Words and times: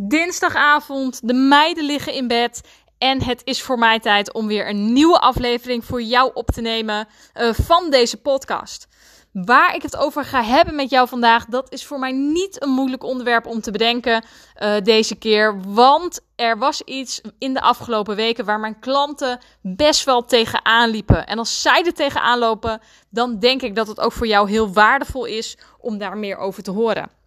Dinsdagavond, 0.00 1.20
de 1.28 1.34
meiden 1.34 1.84
liggen 1.84 2.12
in 2.12 2.28
bed. 2.28 2.60
En 2.98 3.22
het 3.22 3.40
is 3.44 3.62
voor 3.62 3.78
mij 3.78 4.00
tijd 4.00 4.32
om 4.32 4.46
weer 4.46 4.68
een 4.68 4.92
nieuwe 4.92 5.18
aflevering 5.18 5.84
voor 5.84 6.02
jou 6.02 6.30
op 6.34 6.46
te 6.46 6.60
nemen 6.60 7.08
uh, 7.34 7.52
van 7.52 7.90
deze 7.90 8.16
podcast. 8.16 8.88
Waar 9.32 9.74
ik 9.74 9.82
het 9.82 9.96
over 9.96 10.24
ga 10.24 10.42
hebben 10.42 10.74
met 10.74 10.90
jou 10.90 11.08
vandaag, 11.08 11.44
dat 11.44 11.72
is 11.72 11.86
voor 11.86 11.98
mij 11.98 12.12
niet 12.12 12.62
een 12.62 12.70
moeilijk 12.70 13.02
onderwerp 13.04 13.46
om 13.46 13.60
te 13.60 13.70
bedenken 13.70 14.24
uh, 14.62 14.74
deze 14.82 15.14
keer. 15.14 15.60
Want 15.66 16.20
er 16.36 16.58
was 16.58 16.82
iets 16.82 17.20
in 17.38 17.54
de 17.54 17.60
afgelopen 17.60 18.16
weken 18.16 18.44
waar 18.44 18.60
mijn 18.60 18.78
klanten 18.78 19.38
best 19.62 20.04
wel 20.04 20.24
tegenaan 20.24 20.90
liepen. 20.90 21.26
En 21.26 21.38
als 21.38 21.62
zij 21.62 21.84
er 21.84 21.94
tegenaan 21.94 22.38
lopen, 22.38 22.80
dan 23.10 23.38
denk 23.38 23.62
ik 23.62 23.74
dat 23.74 23.88
het 23.88 24.00
ook 24.00 24.12
voor 24.12 24.26
jou 24.26 24.50
heel 24.50 24.72
waardevol 24.72 25.24
is 25.24 25.58
om 25.78 25.98
daar 25.98 26.16
meer 26.16 26.36
over 26.36 26.62
te 26.62 26.70
horen. 26.70 27.17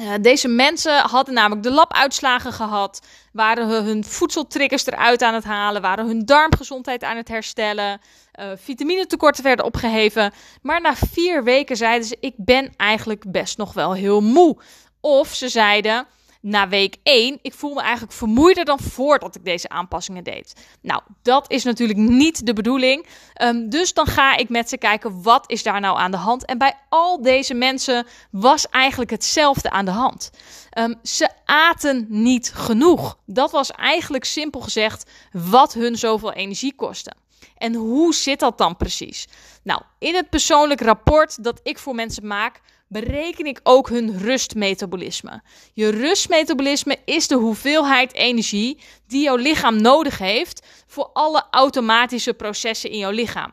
Uh, 0.00 0.12
deze 0.20 0.48
mensen 0.48 1.00
hadden 1.00 1.34
namelijk 1.34 1.62
de 1.62 1.70
labuitslagen 1.70 2.52
gehad, 2.52 3.06
waren 3.32 3.68
hun 3.68 4.04
voedseltriggers 4.04 4.86
eruit 4.86 5.22
aan 5.22 5.34
het 5.34 5.44
halen, 5.44 5.82
waren 5.82 6.06
hun 6.06 6.24
darmgezondheid 6.24 7.04
aan 7.04 7.16
het 7.16 7.28
herstellen, 7.28 8.00
uh, 8.40 8.50
vitaminetekorten 8.56 9.44
werden 9.44 9.64
opgeheven. 9.64 10.32
Maar 10.62 10.80
na 10.80 10.94
vier 10.94 11.44
weken 11.44 11.76
zeiden 11.76 12.08
ze: 12.08 12.16
Ik 12.20 12.34
ben 12.36 12.72
eigenlijk 12.76 13.32
best 13.32 13.58
nog 13.58 13.72
wel 13.72 13.94
heel 13.94 14.20
moe. 14.20 14.56
Of 15.00 15.34
ze 15.34 15.48
zeiden: 15.48 16.06
na 16.40 16.68
week 16.68 16.96
1, 17.02 17.38
ik 17.42 17.54
voel 17.54 17.74
me 17.74 17.80
eigenlijk 17.80 18.12
vermoeider 18.12 18.64
dan 18.64 18.78
voordat 18.78 19.34
ik 19.34 19.44
deze 19.44 19.68
aanpassingen 19.68 20.24
deed. 20.24 20.54
Nou, 20.82 21.02
dat 21.22 21.50
is 21.50 21.64
natuurlijk 21.64 21.98
niet 21.98 22.46
de 22.46 22.52
bedoeling. 22.52 23.06
Um, 23.42 23.68
dus 23.70 23.92
dan 23.92 24.06
ga 24.06 24.36
ik 24.36 24.48
met 24.48 24.68
ze 24.68 24.78
kijken, 24.78 25.22
wat 25.22 25.50
is 25.50 25.62
daar 25.62 25.80
nou 25.80 25.98
aan 25.98 26.10
de 26.10 26.16
hand? 26.16 26.44
En 26.44 26.58
bij 26.58 26.74
al 26.88 27.22
deze 27.22 27.54
mensen 27.54 28.06
was 28.30 28.68
eigenlijk 28.68 29.10
hetzelfde 29.10 29.70
aan 29.70 29.84
de 29.84 29.90
hand. 29.90 30.30
Um, 30.78 30.94
ze 31.02 31.30
aten 31.44 32.06
niet 32.08 32.52
genoeg. 32.54 33.18
Dat 33.26 33.50
was 33.50 33.70
eigenlijk 33.70 34.24
simpel 34.24 34.60
gezegd 34.60 35.10
wat 35.32 35.74
hun 35.74 35.96
zoveel 35.96 36.32
energie 36.32 36.74
kostte. 36.74 37.12
En 37.56 37.74
hoe 37.74 38.14
zit 38.14 38.40
dat 38.40 38.58
dan 38.58 38.76
precies? 38.76 39.26
Nou, 39.62 39.82
in 39.98 40.14
het 40.14 40.30
persoonlijk 40.30 40.80
rapport 40.80 41.44
dat 41.44 41.60
ik 41.62 41.78
voor 41.78 41.94
mensen 41.94 42.26
maak, 42.26 42.60
bereken 42.88 43.46
ik 43.46 43.60
ook 43.62 43.88
hun 43.88 44.18
rustmetabolisme. 44.18 45.42
Je 45.72 45.88
rustmetabolisme 45.88 46.98
is 47.04 47.28
de 47.28 47.34
hoeveelheid 47.34 48.14
energie 48.14 48.78
die 49.06 49.22
jouw 49.22 49.36
lichaam 49.36 49.80
nodig 49.80 50.18
heeft 50.18 50.66
voor 50.86 51.10
alle 51.12 51.44
automatische 51.50 52.34
processen 52.34 52.90
in 52.90 52.98
jouw 52.98 53.10
lichaam. 53.10 53.52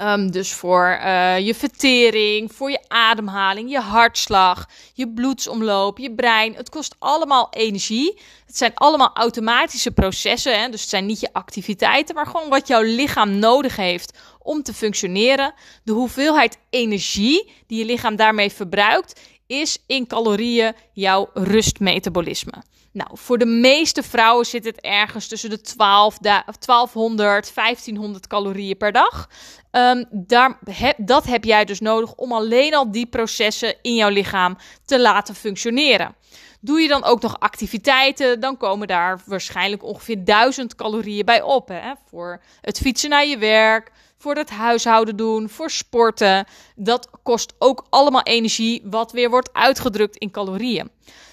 Um, 0.00 0.30
dus 0.30 0.52
voor 0.52 0.98
uh, 1.02 1.38
je 1.38 1.54
vertering, 1.54 2.52
voor 2.52 2.70
je 2.70 2.80
ademhaling, 2.88 3.70
je 3.70 3.80
hartslag, 3.80 4.68
je 4.94 5.08
bloedsomloop, 5.08 5.98
je 5.98 6.14
brein. 6.14 6.54
Het 6.54 6.68
kost 6.68 6.96
allemaal 6.98 7.48
energie. 7.50 8.20
Het 8.46 8.56
zijn 8.56 8.74
allemaal 8.74 9.10
automatische 9.14 9.90
processen. 9.90 10.60
Hè? 10.60 10.68
Dus 10.68 10.80
het 10.80 10.90
zijn 10.90 11.06
niet 11.06 11.20
je 11.20 11.32
activiteiten, 11.32 12.14
maar 12.14 12.26
gewoon 12.26 12.48
wat 12.48 12.68
jouw 12.68 12.82
lichaam 12.82 13.38
nodig 13.38 13.76
heeft 13.76 14.18
om 14.38 14.62
te 14.62 14.74
functioneren. 14.74 15.54
De 15.84 15.92
hoeveelheid 15.92 16.58
energie 16.70 17.52
die 17.66 17.78
je 17.78 17.84
lichaam 17.84 18.16
daarmee 18.16 18.52
verbruikt, 18.52 19.20
is 19.50 19.78
in 19.86 20.06
calorieën 20.06 20.74
jouw 20.92 21.30
rustmetabolisme. 21.34 22.62
Nou, 22.92 23.10
voor 23.12 23.38
de 23.38 23.46
meeste 23.46 24.02
vrouwen 24.02 24.46
zit 24.46 24.64
het 24.64 24.80
ergens 24.80 25.28
tussen 25.28 25.50
de 25.50 25.60
12, 25.60 26.18
1200, 26.18 27.54
1500 27.54 28.26
calorieën 28.26 28.76
per 28.76 28.92
dag. 28.92 29.28
Um, 29.72 30.04
daar, 30.10 30.58
dat 30.96 31.24
heb 31.24 31.44
jij 31.44 31.64
dus 31.64 31.80
nodig 31.80 32.14
om 32.14 32.32
alleen 32.32 32.74
al 32.74 32.90
die 32.90 33.06
processen 33.06 33.74
in 33.82 33.94
jouw 33.94 34.08
lichaam 34.08 34.56
te 34.84 35.00
laten 35.00 35.34
functioneren. 35.34 36.14
Doe 36.60 36.80
je 36.80 36.88
dan 36.88 37.04
ook 37.04 37.22
nog 37.22 37.40
activiteiten, 37.40 38.40
dan 38.40 38.56
komen 38.56 38.88
daar 38.88 39.20
waarschijnlijk 39.26 39.84
ongeveer 39.84 40.24
1000 40.24 40.74
calorieën 40.74 41.24
bij 41.24 41.42
op. 41.42 41.68
Hè? 41.68 41.92
Voor 42.08 42.42
het 42.60 42.78
fietsen 42.78 43.10
naar 43.10 43.26
je 43.26 43.38
werk, 43.38 43.90
voor 44.20 44.34
het 44.34 44.50
huishouden 44.50 45.16
doen, 45.16 45.48
voor 45.48 45.70
sporten. 45.70 46.46
Dat 46.76 47.08
kost 47.22 47.54
ook 47.58 47.86
allemaal 47.90 48.22
energie, 48.22 48.82
wat 48.84 49.12
weer 49.12 49.30
wordt 49.30 49.52
uitgedrukt 49.52 50.16
in 50.16 50.30
calorieën. 50.30 50.90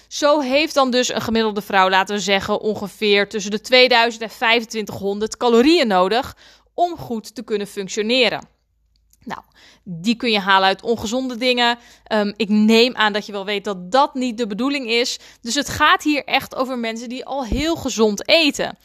Zo 0.08 0.40
heeft 0.40 0.74
dan 0.74 0.90
dus 0.90 1.12
een 1.12 1.20
gemiddelde 1.20 1.62
vrouw, 1.62 1.88
laten 1.88 2.14
we 2.14 2.20
zeggen, 2.20 2.60
ongeveer 2.60 3.28
tussen 3.28 3.50
de 3.50 3.60
2000 3.60 4.22
en 4.22 4.28
2500 4.28 5.36
calorieën 5.36 5.86
nodig 5.86 6.36
om 6.74 6.96
goed 6.96 7.34
te 7.34 7.42
kunnen 7.42 7.66
functioneren. 7.66 8.48
Nou, 9.24 9.40
die 9.84 10.16
kun 10.16 10.30
je 10.30 10.40
halen 10.40 10.68
uit 10.68 10.82
ongezonde 10.82 11.36
dingen. 11.36 11.78
Um, 12.12 12.34
ik 12.36 12.48
neem 12.48 12.94
aan 12.94 13.12
dat 13.12 13.26
je 13.26 13.32
wel 13.32 13.44
weet 13.44 13.64
dat 13.64 13.92
dat 13.92 14.14
niet 14.14 14.38
de 14.38 14.46
bedoeling 14.46 14.88
is. 14.90 15.18
Dus 15.40 15.54
het 15.54 15.68
gaat 15.68 16.02
hier 16.02 16.24
echt 16.24 16.54
over 16.54 16.78
mensen 16.78 17.08
die 17.08 17.24
al 17.24 17.44
heel 17.44 17.76
gezond 17.76 18.28
eten. 18.28 18.78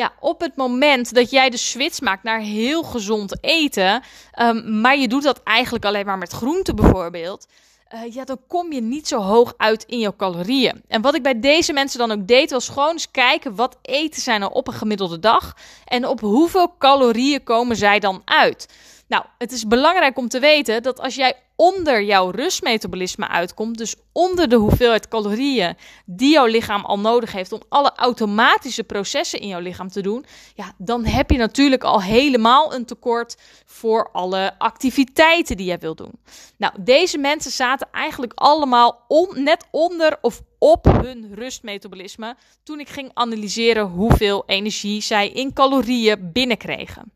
Ja, 0.00 0.12
op 0.20 0.40
het 0.40 0.56
moment 0.56 1.14
dat 1.14 1.30
jij 1.30 1.50
de 1.50 1.56
switch 1.56 2.00
maakt 2.00 2.22
naar 2.22 2.40
heel 2.40 2.82
gezond 2.82 3.44
eten, 3.44 4.02
um, 4.40 4.80
maar 4.80 4.98
je 4.98 5.08
doet 5.08 5.22
dat 5.22 5.42
eigenlijk 5.42 5.84
alleen 5.84 6.06
maar 6.06 6.18
met 6.18 6.32
groenten 6.32 6.76
bijvoorbeeld, 6.76 7.46
uh, 7.94 8.14
ja, 8.14 8.24
dan 8.24 8.38
kom 8.46 8.72
je 8.72 8.80
niet 8.80 9.08
zo 9.08 9.20
hoog 9.20 9.54
uit 9.56 9.84
in 9.84 9.98
jouw 9.98 10.16
calorieën. 10.16 10.82
En 10.88 11.02
wat 11.02 11.14
ik 11.14 11.22
bij 11.22 11.40
deze 11.40 11.72
mensen 11.72 11.98
dan 11.98 12.10
ook 12.10 12.26
deed, 12.26 12.50
was 12.50 12.68
gewoon 12.68 12.92
eens 12.92 13.10
kijken 13.10 13.54
wat 13.54 13.76
eten 13.82 14.22
zij 14.22 14.38
nou 14.38 14.52
op 14.52 14.66
een 14.66 14.72
gemiddelde 14.74 15.18
dag 15.18 15.56
en 15.84 16.06
op 16.06 16.20
hoeveel 16.20 16.74
calorieën 16.78 17.42
komen 17.42 17.76
zij 17.76 17.98
dan 17.98 18.22
uit. 18.24 18.68
Nou, 19.10 19.24
het 19.38 19.52
is 19.52 19.66
belangrijk 19.66 20.18
om 20.18 20.28
te 20.28 20.38
weten 20.38 20.82
dat 20.82 21.00
als 21.00 21.14
jij 21.14 21.34
onder 21.56 22.02
jouw 22.02 22.30
rustmetabolisme 22.30 23.28
uitkomt, 23.28 23.78
dus 23.78 23.94
onder 24.12 24.48
de 24.48 24.56
hoeveelheid 24.56 25.08
calorieën 25.08 25.76
die 26.04 26.32
jouw 26.32 26.46
lichaam 26.46 26.84
al 26.84 26.98
nodig 26.98 27.32
heeft 27.32 27.52
om 27.52 27.62
alle 27.68 27.92
automatische 27.96 28.84
processen 28.84 29.40
in 29.40 29.48
jouw 29.48 29.60
lichaam 29.60 29.88
te 29.88 30.00
doen, 30.00 30.24
ja, 30.54 30.72
dan 30.78 31.04
heb 31.04 31.30
je 31.30 31.36
natuurlijk 31.36 31.84
al 31.84 32.02
helemaal 32.02 32.74
een 32.74 32.84
tekort 32.84 33.36
voor 33.64 34.08
alle 34.12 34.58
activiteiten 34.58 35.56
die 35.56 35.66
jij 35.66 35.78
wilt 35.78 35.98
doen. 35.98 36.20
Nou, 36.56 36.72
deze 36.80 37.18
mensen 37.18 37.50
zaten 37.50 37.88
eigenlijk 37.92 38.32
allemaal 38.34 39.04
net 39.34 39.66
onder 39.70 40.18
of 40.20 40.42
op 40.58 40.84
hun 40.84 41.34
rustmetabolisme 41.34 42.36
toen 42.62 42.80
ik 42.80 42.88
ging 42.88 43.10
analyseren 43.14 43.86
hoeveel 43.86 44.42
energie 44.46 45.02
zij 45.02 45.28
in 45.28 45.52
calorieën 45.52 46.30
binnenkregen. 46.32 47.12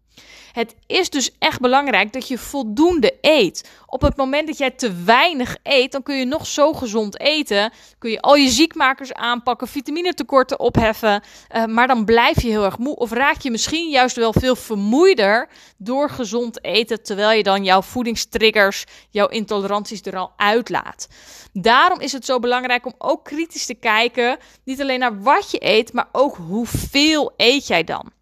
Het 0.54 0.74
is 0.86 1.10
dus 1.10 1.30
echt 1.38 1.60
belangrijk 1.60 2.12
dat 2.12 2.28
je 2.28 2.38
voldoende 2.38 3.18
eet. 3.20 3.70
Op 3.86 4.02
het 4.02 4.16
moment 4.16 4.46
dat 4.46 4.58
jij 4.58 4.70
te 4.70 4.92
weinig 5.04 5.56
eet, 5.62 5.92
dan 5.92 6.02
kun 6.02 6.16
je 6.16 6.24
nog 6.24 6.46
zo 6.46 6.72
gezond 6.72 7.20
eten. 7.20 7.72
Kun 7.98 8.10
je 8.10 8.20
al 8.20 8.34
je 8.34 8.48
ziekmakers 8.48 9.12
aanpakken, 9.12 9.68
vitaminetekorten 9.68 10.60
opheffen. 10.60 11.22
Uh, 11.56 11.64
maar 11.64 11.86
dan 11.86 12.04
blijf 12.04 12.42
je 12.42 12.48
heel 12.48 12.64
erg 12.64 12.78
moe. 12.78 12.96
Of 12.96 13.12
raak 13.12 13.40
je 13.40 13.50
misschien 13.50 13.90
juist 13.90 14.16
wel 14.16 14.32
veel 14.32 14.56
vermoeider 14.56 15.48
door 15.76 16.10
gezond 16.10 16.64
eten. 16.64 17.02
Terwijl 17.02 17.36
je 17.36 17.42
dan 17.42 17.64
jouw 17.64 17.82
voedingstriggers, 17.82 18.84
jouw 19.10 19.28
intoleranties 19.28 20.02
er 20.02 20.16
al 20.16 20.32
uitlaat. 20.36 21.08
Daarom 21.52 22.00
is 22.00 22.12
het 22.12 22.24
zo 22.24 22.38
belangrijk 22.38 22.86
om 22.86 22.94
ook 22.98 23.24
kritisch 23.24 23.66
te 23.66 23.74
kijken. 23.74 24.38
Niet 24.64 24.80
alleen 24.80 24.98
naar 24.98 25.22
wat 25.22 25.50
je 25.50 25.64
eet, 25.64 25.92
maar 25.92 26.08
ook 26.12 26.36
hoeveel 26.36 27.32
eet 27.36 27.66
jij 27.66 27.84
dan. 27.84 28.12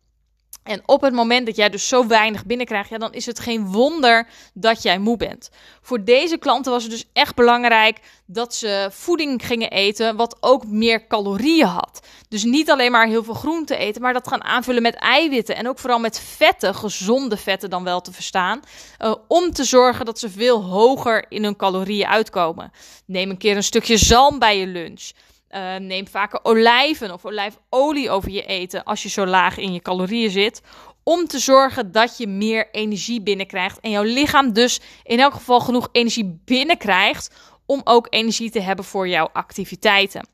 En 0.63 0.83
op 0.87 1.01
het 1.01 1.13
moment 1.13 1.47
dat 1.47 1.57
jij 1.57 1.69
dus 1.69 1.89
zo 1.89 2.07
weinig 2.07 2.45
binnenkrijgt, 2.45 2.91
ja, 2.91 2.99
dan 2.99 3.13
is 3.13 3.27
het 3.27 3.41
geen 3.41 3.67
wonder 3.67 4.29
dat 4.55 4.83
jij 4.83 4.99
moe 4.99 5.17
bent. 5.17 5.51
Voor 5.81 6.05
deze 6.05 6.39
klanten 6.39 6.73
was 6.73 6.83
het 6.83 6.93
dus 6.93 7.05
echt 7.13 7.35
belangrijk 7.35 7.99
dat 8.27 8.55
ze 8.55 8.89
voeding 8.91 9.47
gingen 9.47 9.71
eten 9.71 10.17
wat 10.17 10.37
ook 10.41 10.67
meer 10.67 11.07
calorieën 11.07 11.67
had. 11.67 12.07
Dus 12.29 12.45
niet 12.45 12.71
alleen 12.71 12.91
maar 12.91 13.07
heel 13.07 13.25
veel 13.25 13.35
groente 13.35 13.77
eten, 13.77 14.03
maar 14.03 14.13
dat 14.13 14.29
gaan 14.29 14.45
aanvullen 14.45 14.83
met 14.83 14.95
eiwitten 14.95 15.57
en 15.57 15.69
ook 15.69 15.79
vooral 15.79 15.99
met 15.99 16.21
vetten, 16.21 16.75
gezonde 16.75 17.37
vetten 17.37 17.71
dan 17.71 17.85
wel 17.85 18.01
te 18.01 18.13
verstaan, 18.13 18.61
uh, 19.01 19.15
om 19.29 19.53
te 19.53 19.65
zorgen 19.65 20.05
dat 20.05 20.19
ze 20.19 20.31
veel 20.31 20.63
hoger 20.63 21.25
in 21.29 21.45
hun 21.45 21.57
calorieën 21.57 22.07
uitkomen. 22.07 22.73
Neem 23.07 23.31
een 23.31 23.39
keer 23.39 23.57
een 23.57 23.63
stukje 23.63 23.97
zalm 23.97 24.39
bij 24.39 24.59
je 24.59 24.67
lunch. 24.67 25.11
Uh, 25.55 25.77
neem 25.77 26.09
vaker 26.09 26.41
olijven 26.43 27.13
of 27.13 27.25
olijfolie 27.25 28.11
over 28.11 28.31
je 28.31 28.47
eten 28.47 28.85
als 28.85 29.03
je 29.03 29.09
zo 29.09 29.27
laag 29.27 29.57
in 29.57 29.73
je 29.73 29.81
calorieën 29.81 30.31
zit. 30.31 30.63
Om 31.03 31.27
te 31.27 31.39
zorgen 31.39 31.93
dat 31.93 32.19
je 32.19 32.27
meer 32.27 32.69
energie 32.71 33.23
binnenkrijgt. 33.23 33.81
En 33.81 33.91
jouw 33.91 34.03
lichaam 34.03 34.53
dus 34.53 34.81
in 35.03 35.21
elk 35.21 35.33
geval 35.33 35.61
genoeg 35.61 35.89
energie 35.93 36.41
binnenkrijgt. 36.45 37.35
Om 37.67 37.81
ook 37.85 38.07
energie 38.11 38.51
te 38.51 38.61
hebben 38.61 38.85
voor 38.85 39.09
jouw 39.09 39.29
activiteiten. 39.33 40.29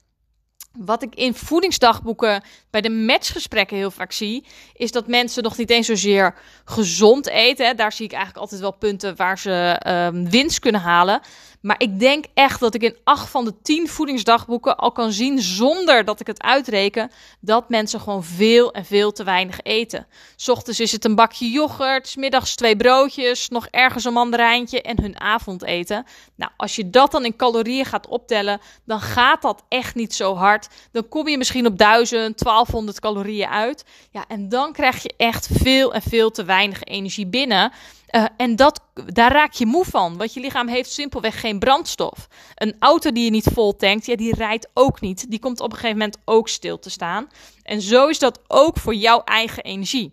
Wat 0.73 1.03
ik 1.03 1.15
in 1.15 1.35
voedingsdagboeken 1.35 2.43
bij 2.71 2.81
de 2.81 2.91
matchgesprekken 2.91 3.77
heel 3.77 3.91
vaak 3.91 4.13
zie, 4.13 4.45
is 4.73 4.93
dat 4.93 5.07
mensen 5.07 5.43
nog 5.43 5.57
niet 5.57 5.71
eens 5.71 5.87
zozeer 5.87 6.35
gezond 6.65 7.29
eten. 7.29 7.77
Daar 7.77 7.93
zie 7.93 8.05
ik 8.05 8.13
eigenlijk 8.13 8.43
altijd 8.43 8.61
wel 8.61 8.73
punten 8.73 9.17
waar 9.17 9.39
ze 9.39 9.81
um, 9.87 10.31
winst 10.31 10.59
kunnen 10.59 10.81
halen. 10.81 11.21
Maar 11.69 11.83
ik 11.83 11.99
denk 11.99 12.25
echt 12.35 12.61
dat 12.61 12.75
ik 12.75 12.83
in 12.83 12.97
acht 13.05 13.31
van 13.31 13.45
de 13.45 13.55
tien 13.63 13.89
voedingsdagboeken 13.89 14.77
al 14.77 14.93
kan 14.93 15.13
zien, 15.13 15.39
zonder 15.39 16.05
dat 16.05 16.21
ik 16.21 16.27
het 16.27 16.43
uitreken, 16.43 17.11
dat 17.41 17.69
mensen 17.69 18.01
gewoon 18.01 18.25
veel 18.25 18.73
en 18.73 18.85
veel 18.85 19.13
te 19.13 19.25
weinig 19.25 19.61
eten. 19.63 20.07
S 20.37 20.49
ochtends 20.49 20.81
is 20.81 20.93
het 20.93 21.05
een 21.05 21.15
bakje 21.15 21.51
yoghurt, 21.51 22.17
middags 22.17 22.55
twee 22.55 22.77
broodjes, 22.77 23.49
nog 23.49 23.67
ergens 23.71 24.05
een 24.05 24.13
mandarijntje 24.13 24.83
en 24.83 25.01
hun 25.01 25.21
avondeten. 25.21 26.07
Nou, 26.35 26.51
als 26.57 26.77
je 26.77 26.91
dat 26.91 27.11
dan 27.11 27.25
in 27.25 27.37
calorieën 27.37 27.85
gaat 27.85 28.07
optellen, 28.07 28.61
dan 28.85 29.01
gaat 29.01 29.43
dat 29.43 29.65
echt 29.69 29.95
niet 29.95 30.15
zo 30.15 30.35
hard. 30.35 30.69
Dan 30.93 31.09
kom 31.09 31.29
je 31.29 31.39
misschien 31.39 31.67
op 31.67 31.79
1000, 31.79 32.39
1200 32.39 33.01
calorieën 33.01 33.49
uit. 33.49 33.85
Ja, 34.11 34.25
en 34.29 34.49
dan 34.49 34.73
krijg 34.73 35.03
je 35.03 35.15
echt 35.17 35.49
veel 35.53 35.95
en 35.95 36.03
veel 36.03 36.31
te 36.31 36.45
weinig 36.45 36.85
energie 36.85 37.27
binnen. 37.27 37.73
Uh, 38.11 38.25
en 38.37 38.57
dat, 38.57 38.81
daar 38.95 39.33
raak 39.33 39.53
je 39.53 39.67
moe 39.67 39.85
van, 39.85 40.17
want 40.17 40.35
je 40.35 40.41
lichaam 40.41 40.69
heeft 40.69 40.93
simpelweg 40.93 41.41
geen 41.41 41.59
brandstof. 41.59 42.29
Een 42.55 42.77
auto 42.79 43.13
die 43.13 43.25
je 43.25 43.31
niet 43.31 43.51
vol 43.53 43.77
tankt, 43.77 44.07
ja, 44.07 44.17
die 44.17 44.35
rijdt 44.35 44.69
ook 44.75 45.01
niet. 45.01 45.31
Die 45.31 45.39
komt 45.39 45.61
op 45.61 45.71
een 45.71 45.77
gegeven 45.77 45.99
moment 45.99 46.19
ook 46.25 46.49
stil 46.49 46.79
te 46.79 46.91
staan. 46.91 47.29
En 47.63 47.81
zo 47.81 48.07
is 48.07 48.19
dat 48.19 48.41
ook 48.47 48.79
voor 48.79 48.95
jouw 48.95 49.23
eigen 49.25 49.63
energie. 49.63 50.13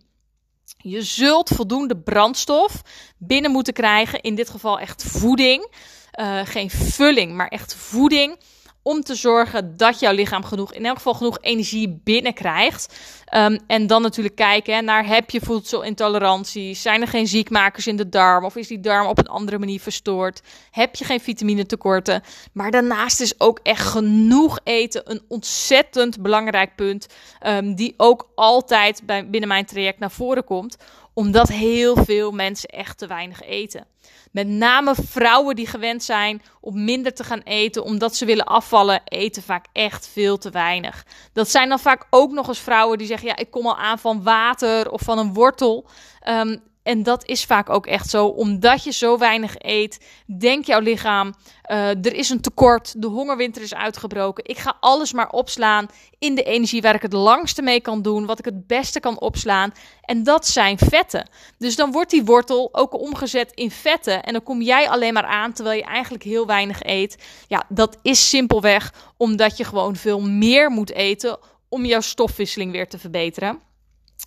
Je 0.78 1.02
zult 1.02 1.50
voldoende 1.50 1.98
brandstof 1.98 2.82
binnen 3.18 3.52
moeten 3.52 3.74
krijgen, 3.74 4.22
in 4.22 4.36
dit 4.36 4.50
geval 4.50 4.80
echt 4.80 5.04
voeding. 5.04 5.74
Uh, 6.20 6.42
geen 6.44 6.70
vulling, 6.70 7.34
maar 7.36 7.48
echt 7.48 7.76
voeding 7.76 8.38
om 8.88 9.02
te 9.02 9.16
zorgen 9.16 9.78
dat 9.78 10.00
jouw 10.00 10.14
lichaam 10.14 10.44
genoeg, 10.44 10.74
in 10.74 10.86
elk 10.86 10.96
geval 10.96 11.14
genoeg 11.14 11.38
energie 11.42 12.02
binnenkrijgt. 12.04 12.96
Um, 13.36 13.60
en 13.68 13.88
dan 13.88 14.02
natuurlijk 14.02 14.36
kijken 14.36 14.86
naar 14.86 15.06
heb 15.06 15.30
je 15.30 15.42
voedselintoleranties, 15.42 16.82
zijn 16.82 17.02
er 17.02 17.08
geen 17.08 17.28
ziekmakers 17.28 17.88
in 17.88 17.96
de 17.96 18.10
darm 18.10 18.46
of 18.46 18.56
is 18.56 18.68
die 18.68 18.80
darm 18.80 19.08
op 19.08 19.18
een 19.18 19.28
andere 19.28 19.60
manier 19.60 19.80
verstoord, 19.80 20.42
heb 20.72 20.96
je 20.96 21.06
geen 21.06 21.20
vitaminetekorten. 21.20 22.22
Maar 22.54 22.72
daarnaast 22.72 23.22
is 23.22 23.40
ook 23.40 23.60
echt 23.64 23.88
genoeg 23.88 24.60
eten 24.64 25.12
een 25.12 25.22
ontzettend 25.28 26.22
belangrijk 26.22 26.76
punt, 26.76 27.08
um, 27.48 27.76
die 27.76 27.94
ook 27.98 28.30
altijd 28.36 29.02
bij, 29.06 29.30
binnen 29.30 29.50
mijn 29.50 29.66
traject 29.66 30.00
naar 30.00 30.12
voren 30.12 30.44
komt, 30.44 30.78
omdat 31.16 31.48
heel 31.48 31.96
veel 32.04 32.32
mensen 32.32 32.70
echt 32.70 32.98
te 32.98 33.08
weinig 33.08 33.42
eten. 33.42 33.86
Met 34.32 34.48
name 34.48 34.96
vrouwen 34.96 35.56
die 35.56 35.68
gewend 35.68 36.04
zijn 36.04 36.42
om 36.62 36.84
minder 36.84 37.14
te 37.14 37.24
gaan 37.24 37.42
eten 37.44 37.84
omdat 37.84 38.16
ze 38.16 38.26
willen 38.26 38.46
afvallen, 38.46 39.02
eten 39.06 39.44
vaak 39.44 39.66
echt 39.72 40.08
veel 40.08 40.38
te 40.38 40.50
weinig. 40.50 41.06
Dat 41.34 41.50
zijn 41.50 41.70
dan 41.70 41.80
vaak 41.80 42.08
ook 42.10 42.32
nog 42.32 42.48
eens 42.48 42.60
vrouwen 42.60 42.98
die 42.98 43.08
zeggen: 43.08 43.28
Ja, 43.28 43.36
ik 43.36 43.52
kom 43.52 43.66
al 43.66 43.78
aan 43.78 44.00
van 44.00 44.24
water 44.24 44.92
of 44.92 45.02
van 45.02 45.18
een 45.18 45.34
wortel. 45.34 45.88
Um, 46.28 46.62
en 46.86 47.04
dat 47.04 47.26
is 47.26 47.46
vaak 47.46 47.70
ook 47.70 47.86
echt 47.86 48.10
zo. 48.10 48.26
Omdat 48.26 48.84
je 48.84 48.92
zo 48.92 49.18
weinig 49.18 49.56
eet, 49.58 50.06
denkt 50.38 50.68
jouw 50.68 50.80
lichaam: 50.80 51.34
uh, 51.72 51.90
er 51.90 52.14
is 52.14 52.30
een 52.30 52.42
tekort, 52.42 53.02
de 53.02 53.08
hongerwinter 53.08 53.62
is 53.62 53.74
uitgebroken. 53.74 54.46
Ik 54.46 54.58
ga 54.58 54.78
alles 54.80 55.14
maar 55.14 55.30
opslaan 55.30 55.88
in 56.20 56.36
de 56.36 56.44
energie 56.44 56.82
waar 56.82 56.96
ik 56.96 57.02
het 57.02 57.14
langste 57.14 57.62
mee 57.62 57.82
kan 57.82 58.02
doen, 58.02 58.26
wat 58.26 58.40
ik 58.40 58.46
het 58.46 58.68
beste 58.68 59.00
kan 59.00 59.20
opslaan. 59.20 59.74
En 60.02 60.24
dat 60.24 60.48
zijn 60.48 60.78
vetten. 60.78 61.30
Dus 61.58 61.76
dan 61.76 61.92
wordt 61.92 62.12
die 62.12 62.26
wortel 62.26 62.70
ook 62.72 63.00
omgezet 63.00 63.52
in 63.52 63.72
vetten. 63.72 64.24
En 64.24 64.34
dan 64.34 64.44
kom 64.44 64.62
jij 64.62 64.90
alleen 64.90 65.14
maar 65.14 65.26
aan 65.26 65.54
terwijl 65.54 65.78
je 65.78 65.86
eigenlijk 65.86 66.24
heel 66.24 66.46
weinig 66.46 66.84
eet. 66.84 67.24
Ja, 67.48 67.64
dat 67.70 67.98
is 68.02 68.30
simpelweg 68.30 68.94
omdat 69.18 69.58
je 69.58 69.64
gewoon 69.64 69.96
veel 69.96 70.22
meer 70.22 70.70
moet 70.70 70.92
eten 70.92 71.38
om 71.70 71.86
jouw 71.86 72.02
stofwisseling 72.02 72.72
weer 72.72 72.88
te 72.88 73.00
verbeteren. 73.00 73.60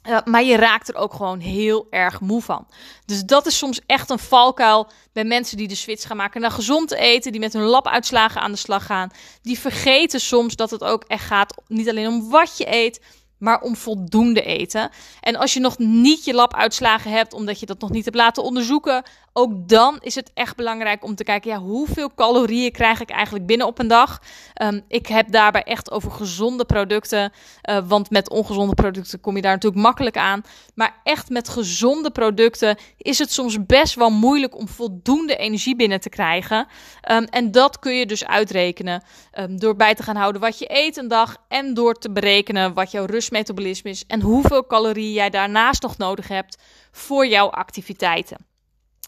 Uh, 0.08 0.18
maar 0.24 0.44
je 0.44 0.56
raakt 0.56 0.88
er 0.88 0.94
ook 0.94 1.14
gewoon 1.14 1.38
heel 1.38 1.86
erg 1.90 2.20
moe 2.20 2.42
van. 2.42 2.66
Dus 3.04 3.24
dat 3.24 3.46
is 3.46 3.58
soms 3.58 3.80
echt 3.86 4.10
een 4.10 4.18
valkuil 4.18 4.90
bij 5.12 5.24
mensen 5.24 5.56
die 5.56 5.68
de 5.68 5.74
switch 5.74 6.06
gaan 6.06 6.16
maken 6.16 6.40
naar 6.40 6.50
gezond 6.50 6.92
eten, 6.92 7.32
die 7.32 7.40
met 7.40 7.52
hun 7.52 7.62
labuitslagen 7.62 8.40
aan 8.40 8.50
de 8.50 8.58
slag 8.58 8.86
gaan. 8.86 9.10
Die 9.42 9.58
vergeten 9.58 10.20
soms 10.20 10.56
dat 10.56 10.70
het 10.70 10.84
ook 10.84 11.04
echt 11.04 11.24
gaat 11.24 11.62
niet 11.66 11.88
alleen 11.88 12.06
om 12.06 12.30
wat 12.30 12.58
je 12.58 12.74
eet, 12.74 13.00
maar 13.38 13.60
om 13.60 13.76
voldoende 13.76 14.42
eten. 14.42 14.90
En 15.20 15.36
als 15.36 15.54
je 15.54 15.60
nog 15.60 15.78
niet 15.78 16.24
je 16.24 16.34
labuitslagen 16.34 17.10
hebt, 17.10 17.32
omdat 17.32 17.60
je 17.60 17.66
dat 17.66 17.80
nog 17.80 17.90
niet 17.90 18.04
hebt 18.04 18.16
laten 18.16 18.42
onderzoeken, 18.42 19.02
ook 19.32 19.68
dan 19.68 19.98
is 20.00 20.14
het 20.14 20.30
echt 20.34 20.56
belangrijk 20.56 21.04
om 21.04 21.14
te 21.14 21.24
kijken, 21.24 21.50
ja, 21.50 21.58
hoeveel 21.58 22.14
calorieën 22.14 22.72
krijg 22.72 23.00
ik 23.00 23.10
eigenlijk 23.10 23.46
binnen 23.46 23.66
op 23.66 23.78
een 23.78 23.88
dag? 23.88 24.22
Um, 24.62 24.82
ik 24.88 25.06
heb 25.06 25.30
daarbij 25.30 25.62
echt 25.62 25.90
over 25.90 26.10
gezonde 26.10 26.64
producten, 26.64 27.32
uh, 27.70 27.78
want 27.88 28.10
met 28.10 28.30
ongezonde 28.30 28.74
producten 28.74 29.20
kom 29.20 29.36
je 29.36 29.42
daar 29.42 29.52
natuurlijk 29.52 29.82
makkelijk 29.82 30.16
aan. 30.16 30.42
Maar 30.74 31.00
echt 31.02 31.30
met 31.30 31.48
gezonde 31.48 32.10
producten 32.10 32.76
is 32.96 33.18
het 33.18 33.32
soms 33.32 33.66
best 33.66 33.94
wel 33.94 34.10
moeilijk 34.10 34.56
om 34.56 34.68
voldoende 34.68 35.36
energie 35.36 35.76
binnen 35.76 36.00
te 36.00 36.08
krijgen. 36.08 36.66
Um, 37.10 37.24
en 37.24 37.50
dat 37.50 37.78
kun 37.78 37.94
je 37.94 38.06
dus 38.06 38.26
uitrekenen 38.26 39.02
um, 39.38 39.58
door 39.58 39.76
bij 39.76 39.94
te 39.94 40.02
gaan 40.02 40.16
houden 40.16 40.40
wat 40.40 40.58
je 40.58 40.66
eet 40.68 40.96
een 40.96 41.08
dag 41.08 41.36
en 41.48 41.74
door 41.74 41.94
te 41.94 42.10
berekenen 42.10 42.74
wat 42.74 42.90
jouw 42.90 43.04
rustmetabolisme 43.28 43.90
is 43.90 44.04
en 44.06 44.20
hoeveel 44.20 44.66
calorieën 44.66 45.12
jij 45.12 45.30
daarnaast 45.30 45.82
nog 45.82 45.96
nodig 45.96 46.28
hebt 46.28 46.58
voor 46.90 47.26
jouw 47.26 47.50
activiteiten. 47.50 48.46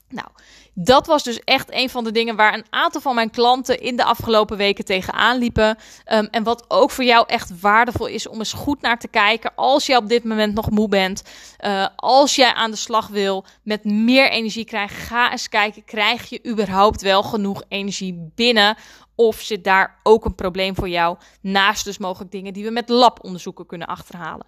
Nou, 0.09 0.29
dat 0.75 1.07
was 1.07 1.23
dus 1.23 1.41
echt 1.45 1.73
een 1.73 1.91
van 1.91 2.05
de 2.05 2.13
dingen 2.13 2.37
waar 2.37 2.55
een 2.55 2.67
aantal 2.71 3.01
van 3.01 3.15
mijn 3.15 3.31
klanten 3.31 3.81
in 3.81 3.97
de 3.97 4.05
afgelopen 4.05 4.57
weken 4.57 4.85
tegenaan 4.85 5.39
liepen. 5.39 5.79
Um, 6.13 6.29
en 6.31 6.43
wat 6.43 6.65
ook 6.69 6.91
voor 6.91 7.05
jou 7.05 7.25
echt 7.27 7.61
waardevol 7.61 8.07
is 8.07 8.29
om 8.29 8.39
eens 8.39 8.53
goed 8.53 8.81
naar 8.81 8.99
te 8.99 9.09
kijken 9.09 9.53
als 9.55 9.87
je 9.87 9.97
op 9.97 10.09
dit 10.09 10.25
moment 10.25 10.55
nog 10.55 10.71
moe 10.71 10.89
bent. 10.89 11.23
Uh, 11.65 11.87
als 11.97 12.35
jij 12.35 12.53
aan 12.53 12.71
de 12.71 12.77
slag 12.77 13.09
wil 13.09 13.45
met 13.63 13.85
meer 13.85 14.31
energie 14.31 14.65
krijgen, 14.65 14.97
ga 14.97 15.31
eens 15.31 15.49
kijken, 15.49 15.85
krijg 15.85 16.29
je 16.29 16.47
überhaupt 16.47 17.03
wel 17.03 17.23
genoeg 17.23 17.63
energie 17.69 18.31
binnen? 18.35 18.77
Of 19.21 19.41
zit 19.41 19.65
daar 19.65 20.01
ook 20.03 20.25
een 20.25 20.35
probleem 20.35 20.75
voor 20.75 20.89
jou? 20.89 21.17
Naast 21.41 21.85
dus 21.85 21.99
mogelijk 21.99 22.31
dingen 22.31 22.53
die 22.53 22.65
we 22.65 22.71
met 22.71 22.89
labonderzoeken 22.89 23.67
kunnen 23.67 23.87
achterhalen. 23.87 24.47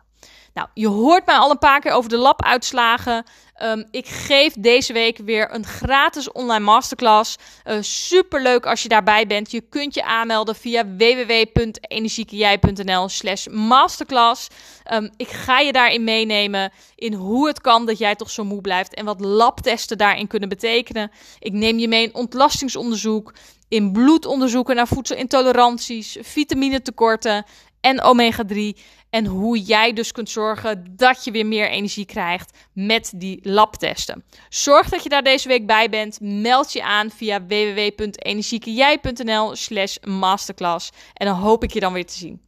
Nou, 0.55 0.69
je 0.75 0.89
hoort 0.89 1.27
mij 1.27 1.37
al 1.37 1.51
een 1.51 1.59
paar 1.59 1.81
keer 1.81 1.93
over 1.93 2.11
de 2.11 2.17
labuitslagen. 2.17 3.25
Um, 3.63 3.87
ik 3.91 4.07
geef 4.07 4.55
deze 4.59 4.93
week 4.93 5.19
weer 5.19 5.55
een 5.55 5.65
gratis 5.65 6.33
online 6.33 6.65
masterclass. 6.65 7.37
Uh, 7.67 7.77
Super 7.81 8.43
leuk 8.43 8.67
als 8.67 8.83
je 8.83 8.89
daarbij 8.89 9.27
bent. 9.27 9.51
Je 9.51 9.61
kunt 9.61 9.95
je 9.95 10.05
aanmelden 10.05 10.55
via 10.55 10.97
www.energiekejij.nl 10.97 13.09
slash 13.09 13.47
masterclass. 13.47 14.49
Um, 14.93 15.11
ik 15.17 15.29
ga 15.29 15.59
je 15.59 15.73
daarin 15.73 16.05
meenemen 16.05 16.73
in 16.95 17.15
hoe 17.15 17.47
het 17.47 17.61
kan 17.61 17.87
dat 17.87 17.99
jij 17.99 18.15
toch 18.15 18.31
zo 18.31 18.45
moe 18.45 18.61
blijft 18.61 18.95
en 18.95 19.05
wat 19.05 19.21
labtesten 19.21 19.99
daarin 19.99 20.27
kunnen 20.27 20.49
betekenen. 20.49 21.11
Ik 21.39 21.53
neem 21.53 21.79
je 21.79 21.89
mee 21.89 22.03
in 22.03 22.15
ontlastingsonderzoek, 22.15 23.33
in 23.73 23.93
bloedonderzoeken 23.93 24.77
naar 24.77 24.87
voedselintoleranties, 24.87 26.17
vitaminetekorten 26.21 27.45
en 27.81 28.03
omega-3. 28.03 28.57
En 29.11 29.27
hoe 29.27 29.61
jij 29.61 29.93
dus 29.93 30.13
kunt 30.13 30.31
zorgen 30.31 30.85
dat 30.97 31.25
je 31.25 31.31
weer 31.31 31.47
meer 31.47 31.69
energie 31.69 32.05
krijgt 32.05 32.59
met 32.73 33.13
die 33.17 33.41
labtesten. 33.43 34.25
Zorg 34.49 34.89
dat 34.89 35.03
je 35.03 35.09
daar 35.09 35.23
deze 35.23 35.49
week 35.49 35.67
bij 35.67 35.89
bent. 35.89 36.19
Meld 36.21 36.73
je 36.73 36.83
aan 36.83 37.11
via 37.11 37.47
www.energiekejij.nl 37.47 39.57
slash 39.57 39.97
masterclass. 40.05 40.91
En 41.15 41.27
dan 41.27 41.37
hoop 41.37 41.65
ik 41.65 41.73
je 41.73 41.81
dan 41.81 41.93
weer 41.93 42.07
te 42.07 42.19
zien. 42.19 42.41